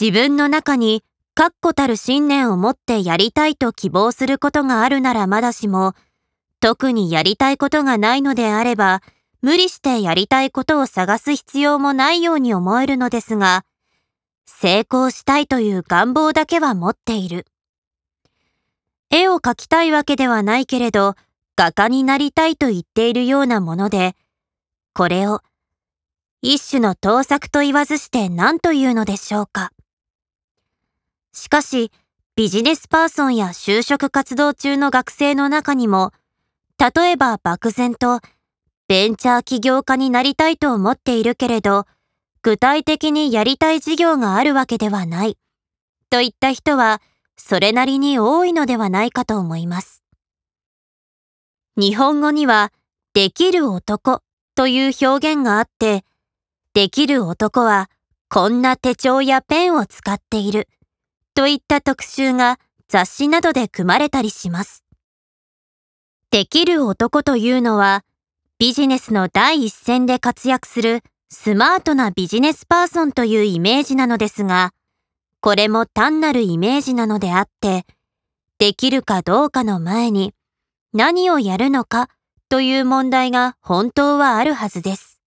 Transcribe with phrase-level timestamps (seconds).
[0.00, 1.02] 自分の中に
[1.34, 5.94] 確固たる信念を持ってやりたいと希望することがあるならまだしも、
[6.60, 9.02] 特にやりたいことがないのであれば、
[9.42, 13.64] 無理してやりたいことを探す必要もないように思えるのですが、
[14.46, 17.46] 成功したいという願望だけは持っている。
[19.10, 21.16] 絵を描きたいわけではないけれど、
[21.56, 24.14] 画家になりたいと言っているようなもので、
[24.94, 25.40] これを
[26.40, 29.72] 一種の盗作と言わずして何というのでしょうか。
[31.38, 31.92] しかし、
[32.34, 36.12] ビジネスパーソンや就職活動中の学生の中にも、
[36.78, 38.20] 例えば漠然と、
[38.88, 41.86] ベンチャー起業家になりたいと思っているけれど、
[42.42, 45.38] 具体的にやりたい事業があるわけではない、
[46.10, 47.00] といった人は、
[47.36, 50.02] それなりに多いのではないかと思います。
[51.76, 52.72] 日本語には、
[53.14, 54.22] できる男
[54.56, 56.04] という表現があって、
[56.74, 57.90] できる男は
[58.28, 60.68] こんな手帳やペンを使っている
[61.38, 64.82] といった特集が雑誌などで組まれたりします。
[66.32, 68.04] できる男というのは
[68.58, 74.72] ビジネスの第一線で活躍するスマートなビジネスパーソンというイメージなのですが、
[75.40, 77.86] これも単なるイメージなのであって、
[78.58, 80.34] できるかどうかの前に
[80.92, 82.08] 何をやるのか
[82.48, 85.20] という問題が本当はあるはずです。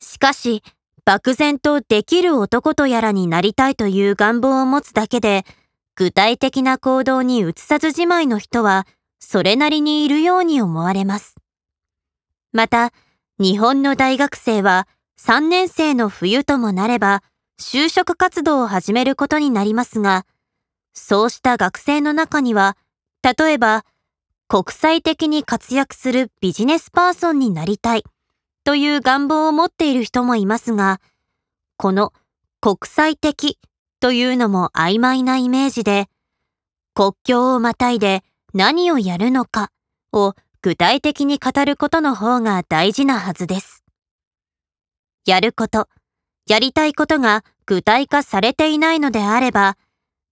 [0.00, 0.62] しかし、
[1.08, 5.46] 漠然とできる男とやらになりたいという願望を持つだけで、
[5.94, 8.86] 具体的な行動に移さずじまいの人は、
[9.18, 11.34] それなりにいるように思われます。
[12.52, 12.92] また、
[13.38, 14.86] 日本の大学生は
[15.18, 17.22] 3年生の冬ともなれば、
[17.58, 20.26] 就職活動を始めることになりますが、
[20.92, 22.76] そうした学生の中には、
[23.22, 23.86] 例えば、
[24.46, 28.04] 国際的に活躍するビジネスパーソンになりたい
[28.68, 31.00] という願望を持っている人もいますが、
[31.78, 32.12] この
[32.60, 33.58] 国際的
[33.98, 36.04] というのも曖昧なイメージで、
[36.92, 39.70] 国境をまたいで何をやるのか
[40.12, 43.84] を具体的に語ることの方が大事なはずです。
[45.24, 45.88] やること、
[46.46, 49.78] やりたいことが具体化されていないのであれば、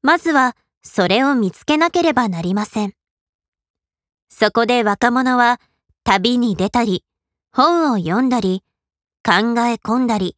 [0.02, 2.92] まずはそれを見つけなければなりません。
[4.28, 5.58] そこで若者は
[6.04, 7.02] 旅に出たり、
[7.56, 8.62] 本を読んだり、
[9.24, 10.36] 考え込んだり、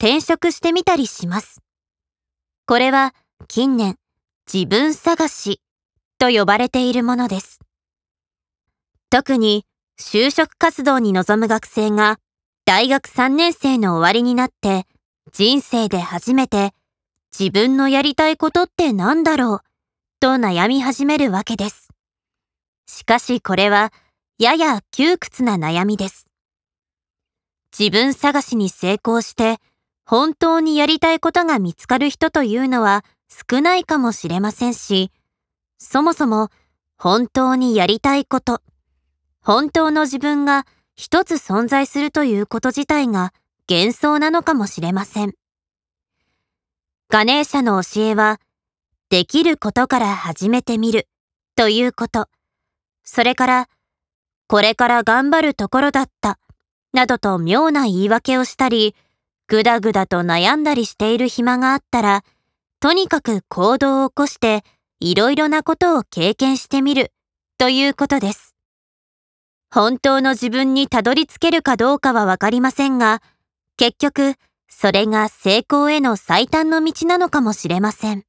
[0.00, 1.62] 転職してみたりします。
[2.66, 3.14] これは
[3.46, 3.96] 近年、
[4.52, 5.60] 自分探し
[6.18, 7.60] と呼ばれているものです。
[9.08, 9.66] 特に
[10.00, 12.18] 就職活動に臨む学生が
[12.64, 14.88] 大学3年生の終わりになって
[15.32, 16.72] 人生で初めて
[17.38, 19.60] 自分のやりたいことって何だろう
[20.18, 21.88] と悩み始めるわけです。
[22.88, 23.92] しかしこれは
[24.40, 26.27] やや窮屈な悩みです。
[27.78, 29.58] 自分探しに成功して
[30.04, 35.12] 本当にやりたいことが見つかる人というのは少ないかもしれませんし、
[35.78, 36.48] そもそも
[36.96, 38.62] 本当にやりたいこと、
[39.40, 43.32] 本当の自分が一つ存在するということ自体が
[43.70, 45.34] 幻想なのかもしれません。
[47.10, 48.40] ガネーシャの教えは、
[49.10, 51.06] できることから始めてみる
[51.54, 52.28] ということ、
[53.04, 53.68] それから、
[54.48, 56.38] これから頑張るところだった
[56.98, 58.96] などと妙な言い訳をしたり、
[59.46, 62.24] ぐだぐだと悩んだりしている暇があったら、
[62.80, 64.64] とにかく行動を起こして、
[64.98, 67.12] いろいろなことを経験してみる、
[67.56, 68.56] ということです。
[69.72, 73.22] 本当の自分にたどり着けるかどうかはわかりませんが、
[73.76, 74.34] 結局、
[74.68, 78.24] それが成功への最短の道なのかもしれません。